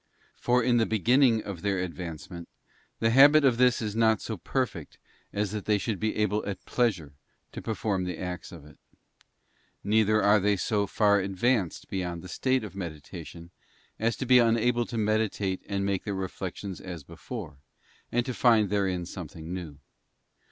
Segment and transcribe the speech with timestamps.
[0.35, 2.49] For in the beginning of their advancement
[2.97, 4.97] the habit of this is not so perfect
[5.31, 7.13] as that they should be able at pleasure
[7.51, 8.79] to perform the acts of it.
[9.83, 13.51] Neither'are they so far advanced beyond the state of meditation
[13.99, 17.59] as to be unable to meditate and make their reflections as before,
[18.11, 19.77] and to find therein something new.